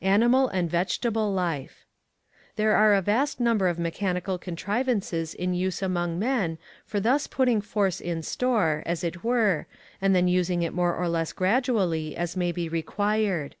Vegetable 0.00 0.48
and 0.48 0.74
Animal 0.74 1.30
Life. 1.34 1.84
There 2.56 2.74
are 2.74 2.94
a 2.94 3.02
vast 3.02 3.40
number 3.40 3.68
of 3.68 3.78
mechanical 3.78 4.38
contrivances 4.38 5.34
in 5.34 5.52
use 5.52 5.82
among 5.82 6.18
men 6.18 6.56
for 6.86 6.98
thus 6.98 7.26
putting 7.26 7.60
force 7.60 8.00
in 8.00 8.22
store, 8.22 8.82
as 8.86 9.04
it 9.04 9.22
were, 9.22 9.66
and 10.00 10.14
then 10.16 10.28
using 10.28 10.62
it 10.62 10.72
more 10.72 10.94
or 10.94 11.10
less 11.10 11.34
gradually, 11.34 12.16
as 12.16 12.38
may 12.38 12.52
be 12.52 12.70
required. 12.70 13.54